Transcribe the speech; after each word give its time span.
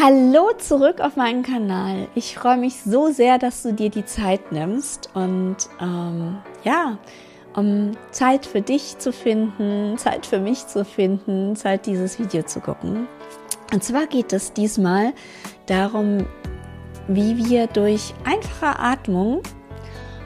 Hallo 0.00 0.50
zurück 0.58 0.98
auf 0.98 1.14
meinen 1.14 1.44
Kanal. 1.44 2.08
Ich 2.16 2.34
freue 2.34 2.56
mich 2.56 2.82
so 2.82 3.12
sehr, 3.12 3.38
dass 3.38 3.62
du 3.62 3.72
dir 3.72 3.90
die 3.90 4.04
Zeit 4.04 4.50
nimmst 4.50 5.10
und 5.14 5.56
ähm, 5.80 6.38
ja, 6.64 6.98
um 7.54 7.92
Zeit 8.10 8.44
für 8.44 8.60
dich 8.60 8.98
zu 8.98 9.12
finden, 9.12 9.96
Zeit 9.96 10.26
für 10.26 10.40
mich 10.40 10.66
zu 10.66 10.84
finden, 10.84 11.54
Zeit 11.54 11.86
dieses 11.86 12.18
Video 12.18 12.42
zu 12.42 12.58
gucken. 12.58 13.06
Und 13.72 13.84
zwar 13.84 14.08
geht 14.08 14.32
es 14.32 14.52
diesmal 14.52 15.12
darum, 15.66 16.26
wie 17.06 17.36
wir 17.36 17.68
durch 17.68 18.14
einfache 18.24 18.76
Atmung 18.80 19.42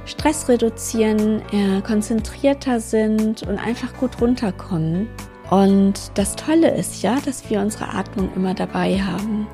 Stress 0.07 0.49
reduzieren, 0.49 1.43
äh, 1.53 1.83
konzentrierter 1.83 2.81
sind 2.81 3.43
und 3.43 3.59
einfach 3.59 3.95
gut 3.99 4.19
runterkommen 4.19 5.11
und 5.51 5.95
das 6.15 6.37
Tolle 6.37 6.75
ist 6.75 7.03
ja, 7.03 7.19
dass 7.25 7.49
wir 7.49 7.61
unsere 7.61 7.89
Atmung 7.95 8.31
immer 8.37 8.55
dabei 8.55 9.01
haben. 9.01 9.47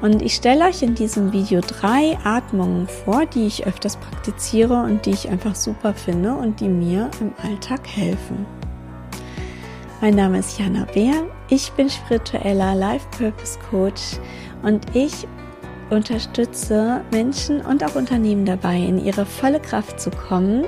Und 0.00 0.20
ich 0.22 0.34
stelle 0.34 0.64
euch 0.64 0.82
in 0.82 0.94
diesem 0.94 1.32
Video 1.32 1.60
drei 1.60 2.18
Atmungen 2.24 2.88
vor, 2.88 3.24
die 3.26 3.46
ich 3.46 3.66
öfters 3.66 3.96
praktiziere 3.96 4.82
und 4.82 5.06
die 5.06 5.10
ich 5.10 5.28
einfach 5.28 5.54
super 5.54 5.94
finde 5.94 6.34
und 6.34 6.60
die 6.60 6.68
mir 6.68 7.08
im 7.20 7.32
Alltag 7.42 7.86
helfen. 7.86 8.44
Mein 10.00 10.16
Name 10.16 10.40
ist 10.40 10.58
Jana 10.58 10.86
Beer, 10.92 11.24
ich 11.48 11.70
bin 11.72 11.88
spiritueller 11.88 12.74
Life 12.74 13.06
Purpose 13.16 13.56
Coach 13.70 14.18
und 14.64 14.84
ich 14.94 15.28
unterstütze 15.90 17.02
Menschen 17.12 17.60
und 17.60 17.84
auch 17.84 17.94
Unternehmen 17.94 18.44
dabei, 18.44 18.78
in 18.78 19.04
ihre 19.04 19.24
volle 19.24 19.60
Kraft 19.60 20.00
zu 20.00 20.10
kommen 20.10 20.64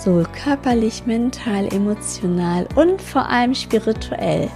sowohl 0.00 0.26
körperlich, 0.44 1.06
mental, 1.06 1.72
emotional 1.72 2.66
und 2.74 3.00
vor 3.00 3.28
allem 3.28 3.54
spirituell. 3.54 4.48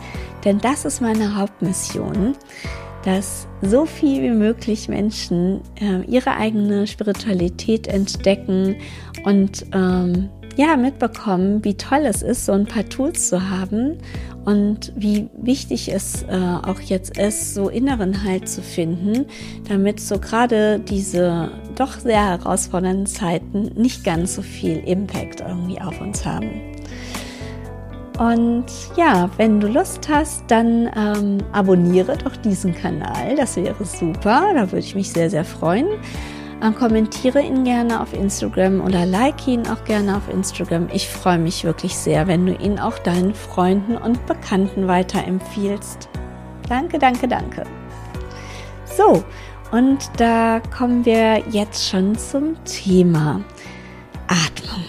Denn 0.44 0.58
das 0.58 0.84
ist 0.84 1.00
meine 1.00 1.36
Hauptmission, 1.36 2.34
dass 3.04 3.46
so 3.62 3.84
viel 3.84 4.22
wie 4.22 4.34
möglich 4.34 4.88
Menschen 4.88 5.60
äh, 5.80 6.02
ihre 6.06 6.36
eigene 6.36 6.86
Spiritualität 6.86 7.86
entdecken 7.86 8.76
und 9.24 9.66
ähm, 9.72 10.30
ja, 10.56 10.76
mitbekommen, 10.76 11.64
wie 11.64 11.74
toll 11.74 12.04
es 12.04 12.22
ist, 12.22 12.46
so 12.46 12.52
ein 12.52 12.66
paar 12.66 12.88
Tools 12.88 13.28
zu 13.28 13.50
haben 13.50 13.98
und 14.44 14.92
wie 14.96 15.28
wichtig 15.36 15.92
es 15.92 16.22
äh, 16.24 16.58
auch 16.62 16.80
jetzt 16.80 17.18
ist, 17.18 17.54
so 17.54 17.68
inneren 17.68 18.24
Halt 18.24 18.48
zu 18.48 18.62
finden, 18.62 19.26
damit 19.68 20.00
so 20.00 20.18
gerade 20.18 20.78
diese 20.80 21.50
doch 21.76 21.98
sehr 21.98 22.24
herausfordernden 22.24 23.06
Zeiten 23.06 23.70
nicht 23.74 24.04
ganz 24.04 24.34
so 24.34 24.42
viel 24.42 24.78
Impact 24.78 25.40
irgendwie 25.40 25.80
auf 25.80 26.00
uns 26.00 26.24
haben. 26.24 26.50
Und 28.18 28.66
ja, 28.96 29.28
wenn 29.38 29.58
du 29.58 29.66
Lust 29.66 30.08
hast, 30.08 30.44
dann 30.48 30.88
ähm, 30.96 31.38
abonniere 31.50 32.16
doch 32.16 32.36
diesen 32.36 32.72
Kanal. 32.72 33.34
Das 33.36 33.56
wäre 33.56 33.84
super. 33.84 34.52
Da 34.54 34.70
würde 34.70 34.86
ich 34.86 34.94
mich 34.94 35.10
sehr, 35.10 35.30
sehr 35.30 35.44
freuen. 35.44 35.86
Ähm, 36.62 36.74
kommentiere 36.74 37.42
ihn 37.42 37.64
gerne 37.64 38.00
auf 38.00 38.12
Instagram 38.12 38.80
oder 38.80 39.06
like 39.06 39.46
ihn 39.46 39.66
auch 39.66 39.84
gerne 39.84 40.16
auf 40.16 40.28
Instagram. 40.28 40.88
Ich 40.92 41.08
freue 41.08 41.38
mich 41.38 41.64
wirklich 41.64 41.96
sehr, 41.96 42.26
wenn 42.26 42.46
du 42.46 42.54
ihn 42.54 42.78
auch 42.78 42.98
deinen 42.98 43.34
Freunden 43.34 43.96
und 43.96 44.24
Bekannten 44.26 44.86
weiterempfiehlst. 44.88 46.08
Danke, 46.68 46.98
danke, 46.98 47.28
danke. 47.28 47.64
So, 48.84 49.24
und 49.72 50.08
da 50.18 50.60
kommen 50.76 51.04
wir 51.04 51.42
jetzt 51.50 51.88
schon 51.88 52.16
zum 52.16 52.56
Thema 52.64 53.42
Atmung. 54.28 54.84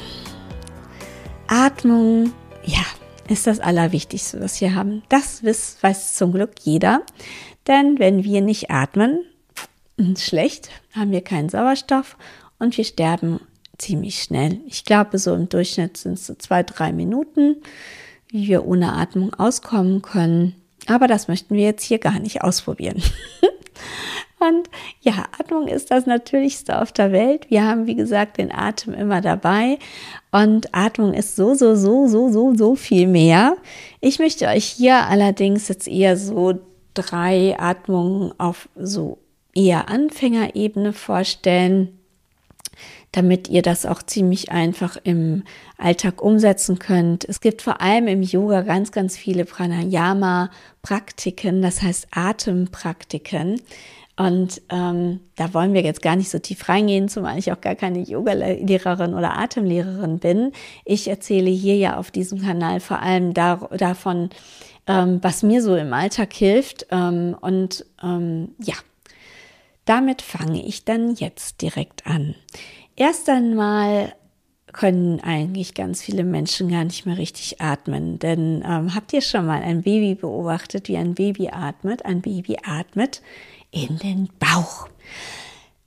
Atmung, 1.47 2.33
ja, 2.63 2.83
ist 3.27 3.47
das 3.47 3.59
Allerwichtigste, 3.59 4.39
was 4.41 4.61
wir 4.61 4.75
haben. 4.75 5.03
Das 5.09 5.43
weiß 5.43 6.15
zum 6.15 6.31
Glück 6.31 6.51
jeder. 6.61 7.01
Denn 7.67 7.97
wenn 7.97 8.23
wir 8.23 8.41
nicht 8.41 8.69
atmen, 8.69 9.25
schlecht, 10.17 10.69
haben 10.93 11.11
wir 11.11 11.21
keinen 11.21 11.49
Sauerstoff 11.49 12.17
und 12.59 12.77
wir 12.77 12.83
sterben 12.83 13.39
ziemlich 13.77 14.21
schnell. 14.21 14.59
Ich 14.67 14.85
glaube, 14.85 15.17
so 15.19 15.33
im 15.33 15.49
Durchschnitt 15.49 15.97
sind 15.97 16.13
es 16.13 16.27
so 16.27 16.35
zwei, 16.35 16.63
drei 16.63 16.91
Minuten, 16.91 17.57
wie 18.29 18.47
wir 18.47 18.65
ohne 18.65 18.93
Atmung 18.93 19.33
auskommen 19.33 20.01
können. 20.01 20.55
Aber 20.87 21.07
das 21.07 21.27
möchten 21.27 21.55
wir 21.55 21.63
jetzt 21.63 21.83
hier 21.83 21.99
gar 21.99 22.19
nicht 22.19 22.43
ausprobieren. 22.43 23.01
und 24.39 24.69
ja, 25.01 25.25
Atmung 25.39 25.67
ist 25.67 25.91
das 25.91 26.05
Natürlichste 26.05 26.81
auf 26.81 26.91
der 26.91 27.11
Welt. 27.11 27.49
Wir 27.49 27.63
haben, 27.63 27.87
wie 27.87 27.95
gesagt, 27.95 28.37
den 28.37 28.51
Atem 28.51 28.93
immer 28.93 29.21
dabei. 29.21 29.79
Und 30.31 30.73
Atmung 30.73 31.13
ist 31.13 31.35
so, 31.35 31.55
so, 31.55 31.75
so, 31.75 32.07
so, 32.07 32.31
so, 32.31 32.53
so 32.55 32.75
viel 32.75 33.07
mehr. 33.07 33.57
Ich 33.99 34.19
möchte 34.19 34.47
euch 34.47 34.65
hier 34.65 35.05
allerdings 35.07 35.67
jetzt 35.67 35.87
eher 35.87 36.17
so 36.17 36.59
drei 36.93 37.55
Atmungen 37.59 38.33
auf 38.39 38.69
so 38.75 39.17
eher 39.55 39.89
Anfängerebene 39.89 40.93
vorstellen, 40.93 41.97
damit 43.11 43.47
ihr 43.47 43.61
das 43.61 43.85
auch 43.85 44.01
ziemlich 44.03 44.51
einfach 44.51 44.97
im 45.03 45.43
Alltag 45.77 46.21
umsetzen 46.21 46.79
könnt. 46.79 47.23
Es 47.23 47.39
gibt 47.39 47.61
vor 47.61 47.79
allem 47.81 48.07
im 48.07 48.21
Yoga 48.21 48.61
ganz, 48.61 48.91
ganz 48.91 49.15
viele 49.17 49.45
Pranayama-Praktiken, 49.45 51.61
das 51.61 51.81
heißt 51.81 52.07
Atempraktiken. 52.11 53.61
Und 54.17 54.61
ähm, 54.69 55.19
da 55.35 55.53
wollen 55.53 55.73
wir 55.73 55.81
jetzt 55.81 56.01
gar 56.01 56.15
nicht 56.15 56.29
so 56.29 56.39
tief 56.39 56.69
reingehen, 56.69 57.09
zumal 57.09 57.37
ich 57.37 57.51
auch 57.51 57.59
gar 57.59 57.75
keine 57.75 57.99
Yoga-Lehrerin 57.99 59.13
oder 59.13 59.37
Atemlehrerin 59.37 60.19
bin. 60.19 60.53
Ich 60.85 61.09
erzähle 61.09 61.49
hier 61.49 61.75
ja 61.75 61.97
auf 61.97 62.11
diesem 62.11 62.41
Kanal 62.41 62.79
vor 62.79 63.01
allem 63.01 63.33
da, 63.33 63.67
davon, 63.77 64.29
ähm, 64.87 65.19
was 65.21 65.43
mir 65.43 65.61
so 65.61 65.75
im 65.75 65.91
Alltag 65.91 66.31
hilft. 66.31 66.87
Ähm, 66.91 67.35
und 67.41 67.85
ähm, 68.01 68.55
ja, 68.59 68.75
damit 69.85 70.21
fange 70.21 70.65
ich 70.65 70.85
dann 70.85 71.15
jetzt 71.15 71.61
direkt 71.61 72.05
an. 72.05 72.35
Erst 72.95 73.29
einmal 73.29 74.13
können 74.75 75.21
eigentlich 75.21 75.73
ganz 75.73 76.01
viele 76.01 76.25
Menschen 76.25 76.69
gar 76.69 76.83
nicht 76.83 77.05
mehr 77.05 77.17
richtig 77.17 77.61
atmen. 77.61 78.19
Denn 78.19 78.61
ähm, 78.67 78.93
habt 78.93 79.13
ihr 79.13 79.21
schon 79.21 79.45
mal 79.45 79.61
ein 79.61 79.83
Baby 79.83 80.15
beobachtet, 80.15 80.89
wie 80.89 80.97
ein 80.97 81.13
Baby 81.13 81.47
atmet? 81.47 82.03
Ein 82.03 82.21
Baby 82.21 82.57
atmet 82.65 83.21
in 83.71 83.97
den 83.99 84.29
Bauch. 84.37 84.89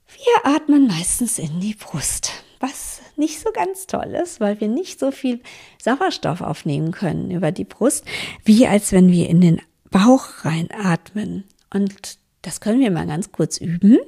Wir 0.07 0.55
atmen 0.55 0.87
meistens 0.87 1.37
in 1.37 1.59
die 1.59 1.75
Brust, 1.75 2.31
was 2.59 3.01
nicht 3.15 3.39
so 3.39 3.51
ganz 3.51 3.85
toll 3.85 4.17
ist, 4.21 4.39
weil 4.39 4.59
wir 4.59 4.67
nicht 4.67 4.99
so 4.99 5.11
viel 5.11 5.39
Sauerstoff 5.79 6.41
aufnehmen 6.41 6.91
können 6.91 7.29
über 7.29 7.51
die 7.51 7.65
Brust, 7.65 8.05
wie 8.43 8.65
als 8.65 8.91
wenn 8.91 9.11
wir 9.11 9.29
in 9.29 9.39
den 9.39 9.61
Bauch 9.91 10.45
reinatmen. 10.45 11.43
Und 11.71 12.17
das 12.49 12.61
können 12.61 12.79
wir 12.79 12.89
mal 12.89 13.05
ganz 13.05 13.31
kurz 13.31 13.59
üben. 13.59 13.99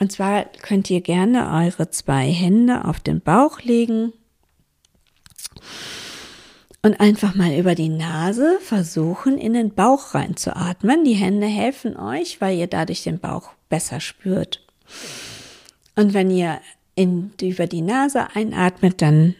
Und 0.00 0.10
zwar 0.10 0.46
könnt 0.62 0.88
ihr 0.88 1.02
gerne 1.02 1.50
eure 1.52 1.90
zwei 1.90 2.26
Hände 2.30 2.86
auf 2.86 2.98
den 2.98 3.20
Bauch 3.20 3.60
legen 3.60 4.14
und 6.80 6.98
einfach 6.98 7.34
mal 7.34 7.54
über 7.54 7.74
die 7.74 7.90
Nase 7.90 8.58
versuchen, 8.62 9.36
in 9.36 9.52
den 9.52 9.74
Bauch 9.74 10.14
reinzuatmen. 10.14 11.04
Die 11.04 11.12
Hände 11.12 11.46
helfen 11.46 11.94
euch, 11.94 12.40
weil 12.40 12.56
ihr 12.56 12.68
dadurch 12.68 13.02
den 13.02 13.18
Bauch 13.18 13.50
besser 13.68 14.00
spürt. 14.00 14.66
Und 15.94 16.14
wenn 16.14 16.30
ihr 16.30 16.58
in, 16.94 17.32
über 17.42 17.66
die 17.66 17.82
Nase 17.82 18.34
einatmet, 18.34 19.02
dann 19.02 19.34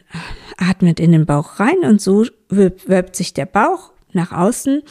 atmet 0.58 1.00
in 1.00 1.12
den 1.12 1.24
Bauch 1.24 1.60
rein 1.60 1.78
und 1.78 2.02
so 2.02 2.26
wölbt 2.50 3.16
sich 3.16 3.32
der 3.32 3.46
Bauch 3.46 3.90
nach 4.12 4.32
außen 4.32 4.82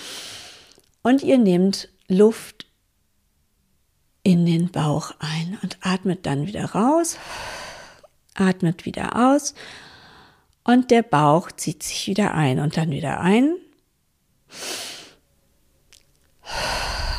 und 1.03 1.21
ihr 1.21 1.37
nehmt 1.37 1.87
Luft 2.07 2.65
in 4.23 4.45
den 4.45 4.71
Bauch 4.71 5.11
ein 5.19 5.57
und 5.61 5.77
atmet 5.81 6.25
dann 6.25 6.47
wieder 6.47 6.65
raus, 6.65 7.17
atmet 8.35 8.85
wieder 8.85 9.33
aus 9.33 9.55
und 10.63 10.91
der 10.91 11.01
Bauch 11.01 11.51
zieht 11.51 11.83
sich 11.83 12.07
wieder 12.07 12.33
ein 12.33 12.59
und 12.59 12.77
dann 12.77 12.91
wieder 12.91 13.19
ein 13.19 13.55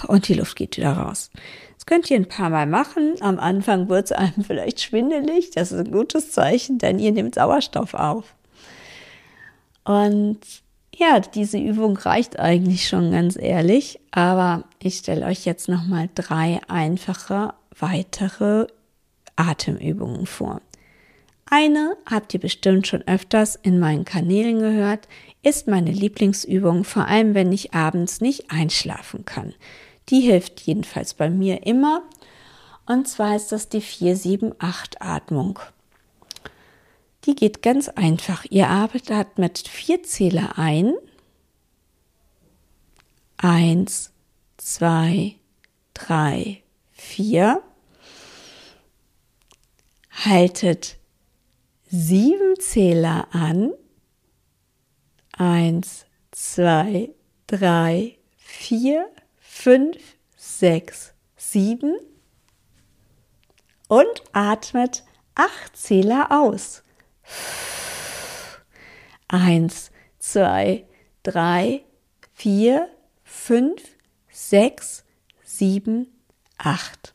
und 0.06 0.28
die 0.28 0.34
Luft 0.34 0.56
geht 0.56 0.76
wieder 0.76 0.92
raus. 0.92 1.30
Das 1.82 1.86
könnt 1.86 2.08
ihr 2.10 2.16
ein 2.16 2.28
paar 2.28 2.48
Mal 2.48 2.66
machen. 2.66 3.16
Am 3.20 3.40
Anfang 3.40 3.88
wird 3.88 4.04
es 4.04 4.12
einem 4.12 4.44
vielleicht 4.46 4.80
schwindelig. 4.80 5.50
Das 5.50 5.72
ist 5.72 5.80
ein 5.80 5.90
gutes 5.90 6.30
Zeichen, 6.30 6.78
denn 6.78 7.00
ihr 7.00 7.10
nehmt 7.10 7.34
Sauerstoff 7.34 7.94
auf. 7.94 8.34
Und 9.84 10.38
ja, 10.94 11.20
diese 11.20 11.58
Übung 11.58 11.96
reicht 11.96 12.38
eigentlich 12.38 12.86
schon 12.88 13.10
ganz 13.10 13.36
ehrlich, 13.36 14.00
aber 14.10 14.64
ich 14.78 14.98
stelle 14.98 15.26
euch 15.26 15.44
jetzt 15.44 15.68
noch 15.68 15.84
mal 15.84 16.08
drei 16.14 16.60
einfache 16.68 17.54
weitere 17.78 18.66
Atemübungen 19.36 20.26
vor. 20.26 20.60
Eine 21.46 21.96
habt 22.06 22.32
ihr 22.32 22.40
bestimmt 22.40 22.86
schon 22.86 23.02
öfters 23.02 23.56
in 23.56 23.78
meinen 23.78 24.04
Kanälen 24.04 24.58
gehört, 24.58 25.08
ist 25.42 25.68
meine 25.68 25.90
Lieblingsübung, 25.90 26.84
vor 26.84 27.06
allem 27.06 27.34
wenn 27.34 27.52
ich 27.52 27.74
abends 27.74 28.20
nicht 28.20 28.50
einschlafen 28.50 29.24
kann. 29.24 29.54
Die 30.08 30.20
hilft 30.20 30.60
jedenfalls 30.62 31.14
bei 31.14 31.30
mir 31.30 31.66
immer. 31.66 32.02
Und 32.86 33.06
zwar 33.06 33.36
ist 33.36 33.52
das 33.52 33.68
die 33.68 33.80
478 33.80 35.00
Atmung. 35.00 35.58
Die 37.24 37.36
geht 37.36 37.62
ganz 37.62 37.88
einfach. 37.88 38.44
Ihr 38.50 38.68
arbeitet 38.68 39.38
mit 39.38 39.68
vier 39.68 40.02
Zähler 40.02 40.58
ein. 40.58 40.94
Eins, 43.36 44.12
zwei, 44.56 45.36
drei, 45.94 46.62
vier. 46.90 47.62
Haltet 50.10 50.96
sieben 51.88 52.58
Zähler 52.58 53.28
an. 53.32 53.72
Eins, 55.32 56.06
zwei, 56.32 57.10
drei, 57.46 58.18
vier, 58.36 59.08
fünf, 59.38 59.98
sechs, 60.36 61.12
sieben. 61.36 61.96
Und 63.88 64.22
atmet 64.32 65.04
acht 65.34 65.76
Zähler 65.76 66.28
aus. 66.30 66.82
Eins, 69.28 69.90
zwei, 70.18 70.84
drei, 71.22 71.84
vier, 72.34 72.88
fünf, 73.24 73.82
sechs, 74.30 75.04
sieben, 75.42 76.08
acht. 76.58 77.14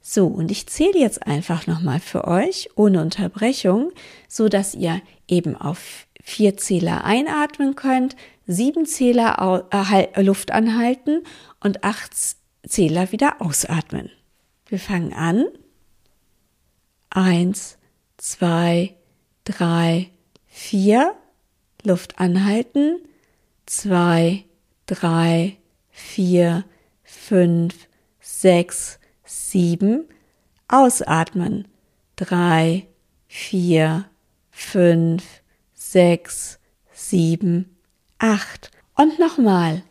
So, 0.00 0.26
und 0.26 0.50
ich 0.50 0.66
zähle 0.68 0.98
jetzt 0.98 1.26
einfach 1.26 1.66
nochmal 1.66 2.00
für 2.00 2.26
euch 2.26 2.70
ohne 2.76 3.02
Unterbrechung, 3.02 3.92
so 4.26 4.48
dass 4.48 4.74
ihr 4.74 5.02
eben 5.26 5.54
auf 5.54 6.06
vier 6.22 6.56
Zähler 6.56 7.04
einatmen 7.04 7.74
könnt, 7.74 8.16
sieben 8.46 8.86
Zähler 8.86 9.66
Luft 10.16 10.50
anhalten 10.50 11.24
und 11.60 11.84
acht 11.84 12.12
Zähler 12.66 13.12
wieder 13.12 13.40
ausatmen. 13.40 14.10
Wir 14.66 14.78
fangen 14.78 15.12
an. 15.12 15.44
Eins, 17.10 17.78
zwei, 18.18 18.94
drei, 19.48 20.10
vier. 20.46 21.14
Luft 21.84 22.18
anhalten. 22.18 23.00
Zwei, 23.66 24.44
drei, 24.86 25.56
vier, 25.90 26.64
fünf, 27.02 27.88
sechs, 28.20 28.98
sieben, 29.24 30.08
ausatmen, 30.68 31.68
drei, 32.16 32.86
vier, 33.26 34.06
fünf, 34.50 35.24
sechs, 35.74 36.58
sieben, 36.92 37.76
acht. 38.18 38.70
Und 38.96 39.18
nochmal, 39.18 39.82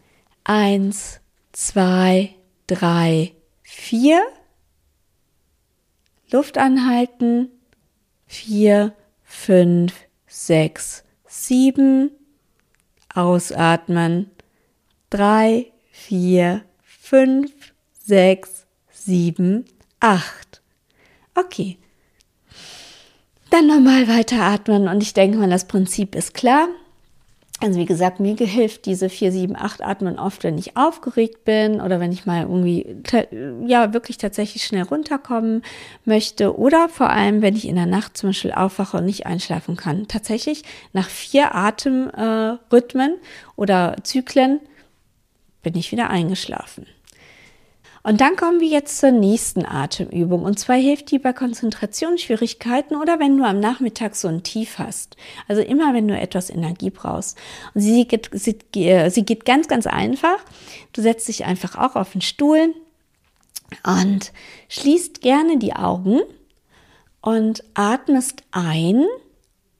eins, 0.43 1.19
zwei, 1.51 2.35
drei, 2.67 3.33
vier. 3.63 4.21
Luft 6.29 6.57
anhalten, 6.57 7.49
vier, 8.25 8.93
fünf, 9.47 9.93
sechs, 10.27 11.05
sieben. 11.25 12.11
Ausatmen, 13.13 14.29
drei, 15.09 15.71
vier, 15.89 16.65
fünf, 16.83 17.53
sechs, 17.93 18.67
sieben, 18.91 19.63
acht. 20.01 20.61
Okay. 21.33 21.77
Dann 23.49 23.67
nochmal 23.67 24.09
weiteratmen 24.09 24.89
und 24.89 25.01
ich 25.01 25.13
denke 25.13 25.37
mal, 25.37 25.49
das 25.49 25.65
Prinzip 25.65 26.13
ist 26.13 26.33
klar. 26.33 26.67
Also 27.59 27.79
wie 27.79 27.85
gesagt, 27.85 28.19
mir 28.19 28.35
hilft 28.35 28.85
diese 28.85 29.09
4, 29.09 29.31
7, 29.31 29.55
8 29.55 29.83
Atmen 29.83 30.19
oft, 30.19 30.43
wenn 30.43 30.59
ich 30.59 30.77
aufgeregt 30.77 31.43
bin 31.43 31.81
oder 31.81 31.99
wenn 31.99 32.11
ich 32.11 32.27
mal 32.27 32.43
irgendwie 32.43 32.97
ja 33.65 33.93
wirklich 33.93 34.19
tatsächlich 34.19 34.63
schnell 34.63 34.83
runterkommen 34.83 35.63
möchte 36.05 36.55
oder 36.55 36.87
vor 36.87 37.09
allem, 37.09 37.41
wenn 37.41 37.55
ich 37.55 37.67
in 37.67 37.75
der 37.75 37.87
Nacht 37.87 38.15
zum 38.15 38.29
Beispiel 38.29 38.51
aufwache 38.51 38.97
und 38.97 39.05
nicht 39.05 39.25
einschlafen 39.25 39.75
kann. 39.75 40.07
Tatsächlich 40.07 40.63
nach 40.93 41.09
vier 41.09 41.55
Atemrhythmen 41.55 43.11
äh, 43.13 43.25
oder 43.55 43.95
Zyklen 44.03 44.59
bin 45.63 45.75
ich 45.75 45.91
wieder 45.91 46.11
eingeschlafen. 46.11 46.85
Und 48.07 48.21
dann 48.21 48.37
kommen 48.37 48.61
wir 48.61 48.69
jetzt 48.69 48.99
zur 48.99 49.11
nächsten 49.11 49.65
Atemübung. 49.65 50.43
Und 50.43 50.57
zwar 50.57 50.77
hilft 50.77 51.11
die 51.11 51.19
bei 51.19 51.33
Konzentrationsschwierigkeiten 51.33 52.95
oder 52.95 53.19
wenn 53.19 53.37
du 53.37 53.43
am 53.43 53.59
Nachmittag 53.59 54.15
so 54.15 54.29
ein 54.29 54.43
Tief 54.43 54.79
hast. 54.79 55.17
Also 55.49 55.61
immer, 55.61 55.93
wenn 55.93 56.07
du 56.07 56.17
etwas 56.17 56.49
Energie 56.49 56.89
brauchst. 56.89 57.37
Und 57.73 57.81
sie 57.81 58.07
geht, 58.07 58.29
sie, 58.31 58.59
sie 58.73 59.25
geht 59.25 59.43
ganz, 59.43 59.67
ganz 59.67 59.87
einfach. 59.87 60.37
Du 60.93 61.01
setzt 61.01 61.27
dich 61.27 61.43
einfach 61.43 61.77
auch 61.77 61.97
auf 61.97 62.13
den 62.13 62.21
Stuhl 62.21 62.73
und 63.85 64.31
schließt 64.69 65.19
gerne 65.19 65.57
die 65.57 65.75
Augen 65.75 66.21
und 67.19 67.61
atmest 67.73 68.43
ein. 68.51 69.03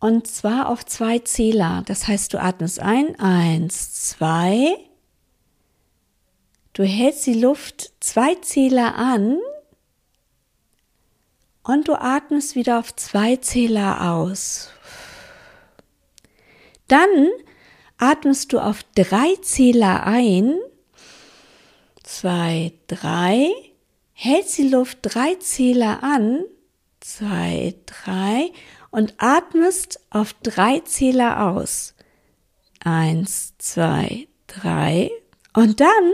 Und 0.01 0.27
zwar 0.27 0.67
auf 0.67 0.85
zwei 0.85 1.19
Zähler. 1.19 1.81
Das 1.85 2.09
heißt, 2.09 2.33
du 2.33 2.43
atmest 2.43 2.81
ein, 2.81 3.17
eins, 3.21 3.93
zwei, 3.93 4.75
Du 6.77 6.83
hältst 6.83 7.25
die 7.25 7.33
Luft 7.33 7.91
zwei 7.99 8.35
Zähler 8.35 8.93
an 8.97 9.39
und 11.63 11.87
du 11.87 11.99
atmest 11.99 12.53
wieder 12.53 12.77
auf 12.77 12.95
zwei 12.95 13.37
Zähler 13.37 14.11
aus. 14.11 14.69
Dann 16.87 17.29
atmest 17.97 18.53
du 18.53 18.59
auf 18.59 18.83
drei 18.93 19.37
Zähler 19.41 20.05
ein. 20.05 20.59
Zwei, 22.03 22.73
drei. 22.85 23.49
Hältst 24.13 24.59
die 24.59 24.69
Luft 24.69 24.99
drei 25.01 25.33
Zähler 25.33 26.03
an. 26.03 26.43
Zwei, 26.99 27.73
drei. 27.87 28.51
Und 28.91 29.15
atmest 29.17 29.99
auf 30.11 30.35
drei 30.43 30.81
Zähler 30.81 31.47
aus. 31.49 31.95
Eins, 32.83 33.55
zwei, 33.57 34.27
drei. 34.45 35.09
Und 35.55 35.79
dann 35.79 36.13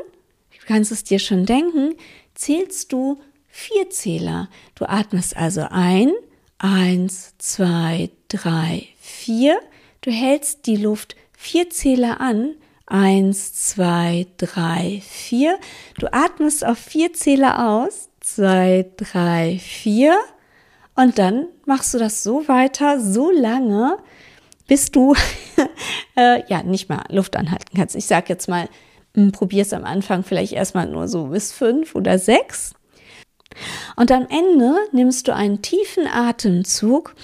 Du 0.63 0.74
kannst 0.74 0.94
es 0.94 1.04
dir 1.04 1.19
schon 1.19 1.45
denken, 1.45 1.95
zählst 2.36 2.94
du 2.94 3.19
vier 3.50 3.89
Zähler. 3.89 4.48
Du 4.75 4.86
atmest 4.86 5.36
also 5.36 5.68
ein, 5.69 6.13
eins, 6.57 7.33
zwei, 7.38 8.12
drei, 8.30 8.88
vier. 8.98 9.60
Du 10.00 10.10
hältst 10.10 10.65
die 10.65 10.77
Luft 10.77 11.18
vier 11.33 11.69
Zähler 11.69 12.21
an, 12.21 12.56
eins, 12.86 13.54
zwei, 13.54 14.25
drei, 14.38 15.01
vier. 15.06 15.60
Du 16.00 16.07
atmest 16.13 16.65
auf 16.65 16.77
vier 16.77 17.12
Zähler 17.12 17.68
aus, 17.68 18.07
zwei, 18.21 18.86
drei, 18.95 19.60
vier. 19.62 20.18
Und 20.95 21.19
dann 21.19 21.48
machst 21.65 21.94
du 21.94 21.98
das 21.98 22.24
so 22.24 22.48
weiter, 22.48 23.01
so 23.01 23.31
lange, 23.31 23.98
bis 24.69 24.92
du 24.92 25.13
äh, 26.15 26.42
ja 26.48 26.63
nicht 26.63 26.88
mal 26.88 27.04
Luft 27.10 27.36
anhalten 27.36 27.75
kannst. 27.75 27.98
Ich 27.98 28.06
sage 28.06 28.27
jetzt 28.30 28.48
mal 28.48 28.69
Probier 29.31 29.62
es 29.62 29.74
am 29.74 29.86
Anfang 29.86 30.24
vielleicht 30.24 30.54
erstmal 30.54 30.88
nur 30.88 31.07
so 31.07 31.25
bis 31.25 31.51
fünf 31.51 31.95
oder 31.95 32.18
sechs. 32.18 32.74
Und 33.95 34.12
am 34.12 34.27
Ende 34.29 34.75
nimmst 34.91 35.27
du 35.27 35.36
einen 35.36 35.62
tiefen 35.62 36.08
Atemzug 36.08 37.15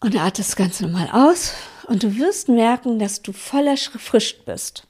und 0.00 0.16
atmest 0.16 0.56
ganz 0.56 0.80
normal 0.80 1.08
aus. 1.12 1.54
Und 1.86 2.02
du 2.02 2.18
wirst 2.18 2.48
merken, 2.48 2.98
dass 2.98 3.22
du 3.22 3.32
voller 3.32 3.72
erfrischt 3.72 4.44
bist. 4.44 4.86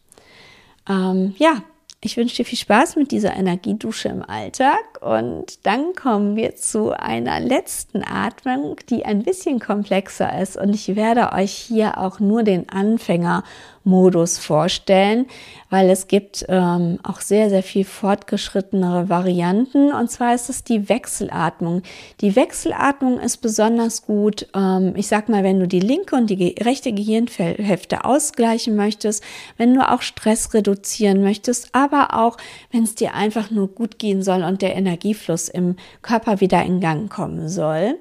Ähm, 0.88 1.34
ja, 1.38 1.62
ich 2.00 2.16
wünsche 2.16 2.36
dir 2.36 2.44
viel 2.44 2.58
Spaß 2.58 2.96
mit 2.96 3.12
dieser 3.12 3.34
Energiedusche 3.34 4.08
im 4.08 4.22
Alltag 4.22 4.93
und 5.04 5.66
dann 5.66 5.94
kommen 5.94 6.34
wir 6.34 6.56
zu 6.56 6.92
einer 6.92 7.38
letzten 7.38 8.02
Atmung, 8.02 8.76
die 8.88 9.04
ein 9.04 9.22
bisschen 9.22 9.60
komplexer 9.60 10.40
ist 10.40 10.56
und 10.56 10.74
ich 10.74 10.96
werde 10.96 11.32
euch 11.32 11.52
hier 11.52 11.98
auch 11.98 12.20
nur 12.20 12.42
den 12.42 12.70
Anfänger 12.70 13.44
Modus 13.84 14.38
vorstellen, 14.38 15.26
weil 15.68 15.90
es 15.90 16.08
gibt 16.08 16.44
ähm, 16.48 16.98
auch 17.02 17.20
sehr, 17.20 17.50
sehr 17.50 17.62
viel 17.62 17.84
fortgeschrittenere 17.84 19.10
Varianten. 19.10 19.92
Und 19.92 20.10
zwar 20.10 20.34
ist 20.34 20.48
es 20.48 20.64
die 20.64 20.88
Wechselatmung. 20.88 21.82
Die 22.20 22.34
Wechselatmung 22.34 23.20
ist 23.20 23.38
besonders 23.38 24.02
gut, 24.06 24.48
ähm, 24.54 24.94
ich 24.96 25.06
sag 25.06 25.28
mal, 25.28 25.44
wenn 25.44 25.60
du 25.60 25.68
die 25.68 25.80
linke 25.80 26.16
und 26.16 26.30
die 26.30 26.54
rechte 26.60 26.92
Gehirnhälfte 26.92 28.04
ausgleichen 28.04 28.74
möchtest, 28.74 29.22
wenn 29.58 29.74
du 29.74 29.86
auch 29.86 30.00
Stress 30.02 30.54
reduzieren 30.54 31.22
möchtest, 31.22 31.68
aber 31.72 32.14
auch, 32.14 32.38
wenn 32.72 32.84
es 32.84 32.94
dir 32.94 33.14
einfach 33.14 33.50
nur 33.50 33.68
gut 33.68 33.98
gehen 33.98 34.22
soll 34.22 34.42
und 34.42 34.62
der 34.62 34.76
Energiefluss 34.94 35.48
im 35.48 35.76
Körper 36.02 36.40
wieder 36.40 36.62
in 36.64 36.80
Gang 36.80 37.10
kommen 37.10 37.48
soll. 37.48 37.98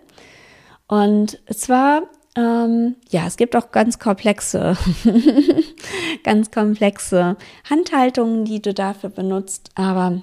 Und 0.88 1.40
zwar 1.50 2.04
ähm, 2.36 2.96
ja, 3.10 3.28
es 3.28 3.38
gibt 3.38 3.56
auch 3.56 3.72
ganz 3.72 4.00
komplexe, 4.00 4.76
ganz 6.24 6.50
komplexe 6.50 7.38
Handhaltungen, 7.70 8.46
die 8.46 8.62
du 8.62 8.74
dafür 8.74 9.12
benutzt, 9.12 9.70
aber 9.76 10.22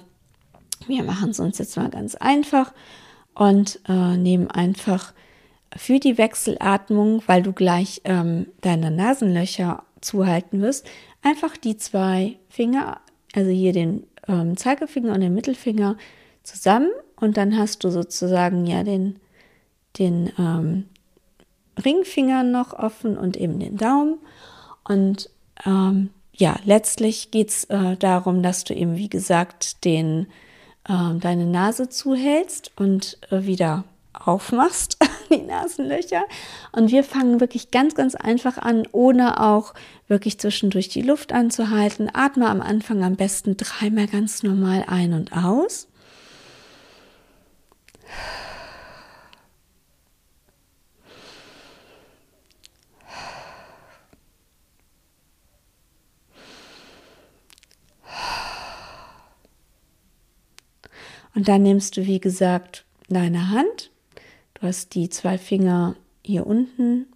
wir 0.87 1.03
machen 1.03 1.29
es 1.29 1.39
uns 1.39 1.57
jetzt 1.57 1.77
mal 1.77 1.89
ganz 1.89 2.15
einfach 2.15 2.73
und 3.33 3.79
äh, 3.87 4.17
nehmen 4.17 4.49
einfach 4.49 5.13
für 5.77 5.99
die 5.99 6.17
Wechselatmung, 6.17 7.23
weil 7.27 7.43
du 7.43 7.53
gleich 7.53 8.01
ähm, 8.03 8.47
deine 8.59 8.91
Nasenlöcher 8.91 9.83
zuhalten 10.01 10.61
wirst, 10.61 10.85
einfach 11.21 11.55
die 11.55 11.77
zwei 11.77 12.37
Finger, 12.49 12.99
also 13.33 13.51
hier 13.51 13.71
den 13.71 14.05
ähm, 14.27 14.57
Zeigefinger 14.57 15.13
und 15.13 15.21
den 15.21 15.33
Mittelfinger 15.33 15.95
zusammen 16.43 16.89
und 17.15 17.37
dann 17.37 17.57
hast 17.57 17.83
du 17.83 17.89
sozusagen 17.89 18.65
ja 18.65 18.83
den, 18.83 19.19
den 19.99 20.31
ähm, 20.37 20.85
Ringfinger 21.83 22.43
noch 22.43 22.73
offen 22.73 23.17
und 23.17 23.37
eben 23.37 23.59
den 23.59 23.77
Daumen. 23.77 24.19
Und 24.83 25.29
ähm, 25.65 26.09
ja, 26.33 26.57
letztlich 26.65 27.31
geht 27.31 27.49
es 27.49 27.63
äh, 27.65 27.95
darum, 27.97 28.41
dass 28.41 28.63
du 28.63 28.73
eben, 28.73 28.97
wie 28.97 29.09
gesagt, 29.09 29.85
den 29.85 30.27
äh, 30.87 31.15
deine 31.19 31.45
Nase 31.45 31.89
zuhältst 31.89 32.71
und 32.75 33.17
äh, 33.29 33.43
wieder 33.45 33.83
aufmachst, 34.13 34.97
die 35.29 35.41
Nasenlöcher. 35.41 36.23
Und 36.71 36.91
wir 36.91 37.03
fangen 37.03 37.39
wirklich 37.39 37.71
ganz, 37.71 37.95
ganz 37.95 38.15
einfach 38.15 38.57
an, 38.57 38.87
ohne 38.91 39.39
auch 39.41 39.73
wirklich 40.07 40.39
zwischendurch 40.39 40.89
die 40.89 41.01
Luft 41.01 41.31
anzuhalten. 41.33 42.09
Atme 42.13 42.49
am 42.49 42.61
Anfang 42.61 43.03
am 43.03 43.15
besten 43.15 43.57
dreimal 43.57 44.07
ganz 44.07 44.43
normal 44.43 44.85
ein 44.87 45.13
und 45.13 45.33
aus. 45.33 45.87
Und 61.33 61.47
dann 61.47 61.63
nimmst 61.63 61.97
du, 61.97 62.05
wie 62.05 62.19
gesagt, 62.19 62.85
deine 63.09 63.49
Hand. 63.49 63.89
Du 64.53 64.67
hast 64.67 64.93
die 64.93 65.09
zwei 65.09 65.37
Finger 65.37 65.95
hier 66.23 66.45
unten. 66.45 67.07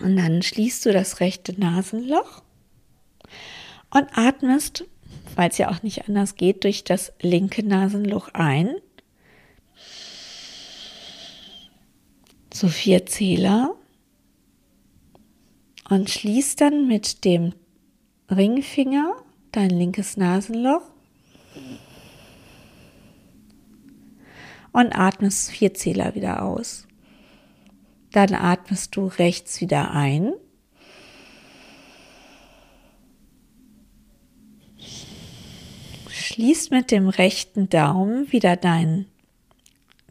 Und 0.00 0.16
dann 0.16 0.42
schließt 0.42 0.86
du 0.86 0.92
das 0.92 1.20
rechte 1.20 1.58
Nasenloch 1.60 2.42
und 3.90 4.06
atmest, 4.16 4.84
weil 5.34 5.50
es 5.50 5.58
ja 5.58 5.70
auch 5.70 5.82
nicht 5.82 6.08
anders 6.08 6.36
geht, 6.36 6.64
durch 6.64 6.84
das 6.84 7.12
linke 7.20 7.62
Nasenloch 7.62 8.28
ein. 8.32 8.76
So 12.52 12.68
vier 12.68 13.06
Zähler. 13.06 13.74
Und 15.88 16.08
schließt 16.08 16.60
dann 16.60 16.86
mit 16.86 17.24
dem 17.24 17.52
Ringfinger 18.30 19.16
dein 19.50 19.70
linkes 19.70 20.16
Nasenloch 20.16 20.82
und 24.72 24.96
atmest 24.96 25.50
vier 25.50 25.74
Zähler 25.74 26.14
wieder 26.14 26.42
aus. 26.42 26.86
Dann 28.12 28.34
atmest 28.34 28.94
du 28.96 29.06
rechts 29.06 29.60
wieder 29.60 29.92
ein. 29.92 30.32
Schließt 36.08 36.70
mit 36.70 36.90
dem 36.90 37.08
rechten 37.08 37.68
Daumen 37.68 38.30
wieder 38.32 38.56
dein, 38.56 39.06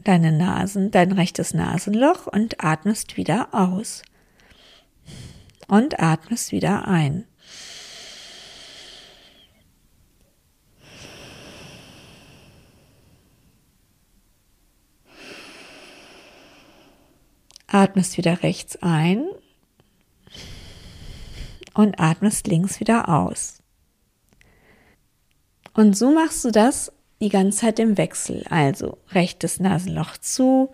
deine 0.09 0.31
Nasen, 0.31 0.89
dein 0.89 1.11
rechtes 1.11 1.53
Nasenloch 1.53 2.25
und 2.25 2.63
atmest 2.63 3.15
wieder 3.15 3.49
aus. 3.51 4.01
Und 5.67 5.99
atmest 5.99 6.51
wieder 6.51 6.87
ein. 6.87 7.25
atmest 17.71 18.17
wieder 18.17 18.41
rechts 18.41 18.81
ein 18.81 19.27
und 21.75 21.99
atmest 21.99 22.47
links 22.47 22.79
wieder 22.79 23.09
aus. 23.09 23.61
Und 25.75 25.95
so 25.95 26.11
machst 26.11 26.43
du 26.43 26.49
das 26.49 26.91
die 27.19 27.29
ganze 27.29 27.59
Zeit 27.59 27.79
im 27.79 27.97
Wechsel. 27.97 28.45
Also 28.49 28.97
rechtes 29.11 29.59
Nasenloch 29.59 30.17
zu, 30.17 30.71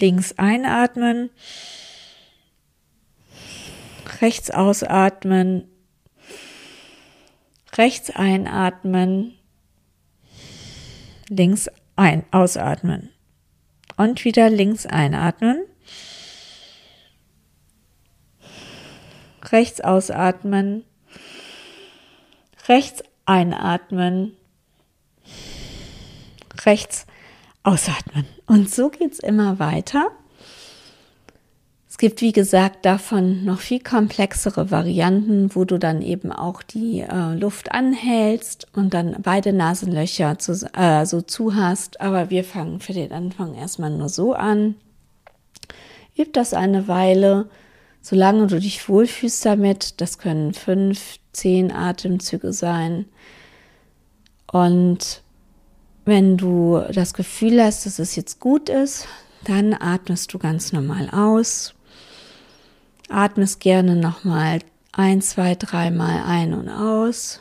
links 0.00 0.38
einatmen, 0.38 1.30
rechts 4.20 4.50
ausatmen, 4.50 5.68
rechts 7.76 8.10
einatmen, 8.10 9.34
links 11.28 11.68
ein 11.96 12.24
ausatmen 12.30 13.10
und 13.96 14.24
wieder 14.24 14.50
links 14.50 14.86
einatmen 14.86 15.64
rechts 19.52 19.80
ausatmen, 19.80 20.84
rechts 22.68 23.02
einatmen, 23.26 24.36
rechts 26.66 27.06
ausatmen. 27.62 28.26
Und 28.46 28.70
so 28.70 28.88
geht 28.88 29.12
es 29.12 29.18
immer 29.18 29.58
weiter. 29.58 30.08
Es 31.88 31.98
gibt, 31.98 32.20
wie 32.20 32.32
gesagt, 32.32 32.84
davon 32.84 33.44
noch 33.44 33.58
viel 33.58 33.80
komplexere 33.80 34.70
Varianten, 34.70 35.54
wo 35.54 35.64
du 35.64 35.78
dann 35.78 36.00
eben 36.02 36.30
auch 36.30 36.62
die 36.62 37.00
äh, 37.00 37.34
Luft 37.34 37.72
anhältst 37.72 38.68
und 38.74 38.94
dann 38.94 39.16
beide 39.22 39.52
Nasenlöcher 39.52 40.38
zu, 40.38 40.52
äh, 40.74 41.06
so 41.06 41.22
zu 41.22 41.54
hast. 41.54 42.00
Aber 42.00 42.30
wir 42.30 42.44
fangen 42.44 42.80
für 42.80 42.92
den 42.92 43.12
Anfang 43.12 43.54
erstmal 43.54 43.90
nur 43.90 44.08
so 44.08 44.34
an. 44.34 44.76
Üb 46.16 46.32
das 46.32 46.54
eine 46.54 46.88
Weile 46.88 47.48
solange 48.08 48.46
du 48.46 48.58
dich 48.58 48.88
wohlfühlst 48.88 49.44
damit, 49.44 50.00
das 50.00 50.18
können 50.18 50.54
fünf, 50.54 51.18
zehn 51.32 51.72
Atemzüge 51.72 52.52
sein. 52.52 53.06
Und 54.50 55.22
wenn 56.08 56.38
du 56.38 56.82
das 56.90 57.12
Gefühl 57.12 57.62
hast, 57.62 57.84
dass 57.84 57.98
es 57.98 58.16
jetzt 58.16 58.40
gut 58.40 58.70
ist, 58.70 59.06
dann 59.44 59.74
atmest 59.74 60.32
du 60.32 60.38
ganz 60.38 60.72
normal 60.72 61.10
aus. 61.10 61.74
Atmest 63.10 63.60
gerne 63.60 63.94
nochmal 63.94 64.60
ein, 64.92 65.20
zwei, 65.20 65.54
dreimal 65.54 66.22
ein 66.24 66.54
und 66.54 66.70
aus. 66.70 67.40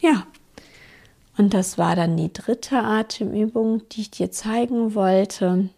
Ja, 0.00 0.26
und 1.36 1.54
das 1.54 1.76
war 1.76 1.96
dann 1.96 2.16
die 2.16 2.32
dritte 2.32 2.78
Atemübung, 2.78 3.82
die 3.88 4.02
ich 4.02 4.10
dir 4.12 4.30
zeigen 4.30 4.94
wollte. 4.94 5.70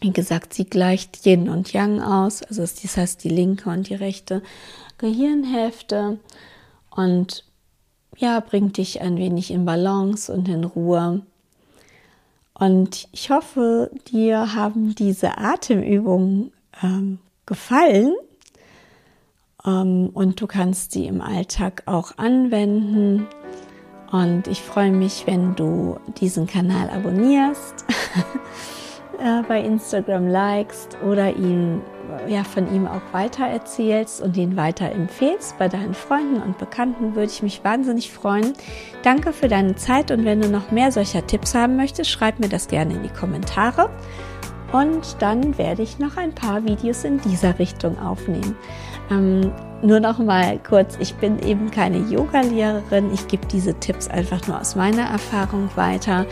Wie 0.00 0.12
gesagt, 0.12 0.54
sie 0.54 0.64
gleicht 0.64 1.24
Yin 1.24 1.48
und 1.48 1.72
Yang 1.72 2.02
aus, 2.02 2.42
also 2.42 2.62
das 2.62 2.96
heißt 2.96 3.22
die 3.22 3.28
linke 3.28 3.70
und 3.70 3.88
die 3.88 3.94
rechte 3.94 4.42
Gehirnhälfte 4.98 6.18
und 6.90 7.44
ja, 8.18 8.40
bringt 8.40 8.76
dich 8.76 9.00
ein 9.00 9.16
wenig 9.16 9.50
in 9.52 9.64
Balance 9.64 10.32
und 10.32 10.48
in 10.48 10.64
Ruhe. 10.64 11.22
Und 12.52 13.08
ich 13.12 13.30
hoffe, 13.30 13.90
dir 14.10 14.54
haben 14.54 14.94
diese 14.96 15.38
Atemübungen 15.38 16.52
ähm, 16.82 17.20
gefallen 17.46 18.14
ähm, 19.64 20.10
und 20.12 20.40
du 20.40 20.48
kannst 20.48 20.90
sie 20.92 21.06
im 21.06 21.20
Alltag 21.20 21.84
auch 21.86 22.18
anwenden. 22.18 23.28
Und 24.10 24.48
ich 24.48 24.62
freue 24.62 24.90
mich, 24.90 25.26
wenn 25.26 25.54
du 25.54 26.00
diesen 26.20 26.48
Kanal 26.48 26.90
abonnierst. 26.90 27.84
äh, 29.18 29.42
bei 29.46 29.60
Instagram 29.60 30.28
likest 30.28 30.96
oder 31.02 31.34
ihn 31.34 31.82
ja, 32.26 32.44
von 32.44 32.72
ihm 32.74 32.86
auch 32.86 33.02
weiter 33.12 33.46
erzählst 33.46 34.20
und 34.20 34.36
ihn 34.36 34.56
weiter 34.56 34.90
empfehlst 34.90 35.58
bei 35.58 35.68
deinen 35.68 35.94
Freunden 35.94 36.42
und 36.42 36.58
Bekannten, 36.58 37.14
würde 37.14 37.30
ich 37.30 37.42
mich 37.42 37.62
wahnsinnig 37.64 38.10
freuen. 38.10 38.54
Danke 39.02 39.32
für 39.32 39.48
deine 39.48 39.76
Zeit 39.76 40.10
und 40.10 40.24
wenn 40.24 40.40
du 40.40 40.48
noch 40.48 40.70
mehr 40.70 40.90
solcher 40.90 41.26
Tipps 41.26 41.54
haben 41.54 41.76
möchtest, 41.76 42.10
schreib 42.10 42.38
mir 42.38 42.48
das 42.48 42.68
gerne 42.68 42.94
in 42.94 43.02
die 43.02 43.08
Kommentare. 43.08 43.90
Und 44.72 45.16
dann 45.20 45.56
werde 45.56 45.82
ich 45.82 45.98
noch 45.98 46.18
ein 46.18 46.34
paar 46.34 46.64
Videos 46.64 47.04
in 47.04 47.20
dieser 47.20 47.58
Richtung 47.58 47.98
aufnehmen. 47.98 48.54
Ähm, 49.10 49.50
nur 49.80 50.00
noch 50.00 50.18
mal 50.18 50.58
kurz, 50.58 50.98
ich 51.00 51.14
bin 51.14 51.38
eben 51.38 51.70
keine 51.70 51.98
Yoga-Lehrerin. 51.98 53.12
Ich 53.14 53.28
gebe 53.28 53.46
diese 53.46 53.74
Tipps 53.74 54.08
einfach 54.08 54.46
nur 54.46 54.60
aus 54.60 54.76
meiner 54.76 55.04
Erfahrung 55.04 55.70
weiter. 55.74 56.26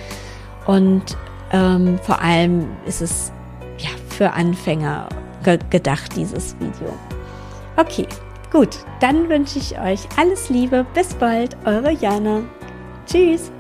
Und 0.67 1.17
ähm, 1.53 1.99
vor 2.03 2.21
allem 2.21 2.67
ist 2.87 3.03
es 3.03 3.33
ja 3.79 3.91
für 4.09 4.33
Anfänger 4.33 5.09
ge 5.45 5.59
gedacht, 5.71 6.17
dieses 6.17 6.57
Video. 6.59 6.93
Okay, 7.77 8.07
gut, 8.51 8.79
dann 9.01 9.29
wünsche 9.29 9.59
ich 9.59 9.79
euch 9.79 10.01
alles 10.17 10.49
Liebe. 10.49 10.87
Bis 10.95 11.15
bald, 11.15 11.57
eure 11.65 11.93
Jana. 11.93 12.43
Tschüss. 13.07 13.53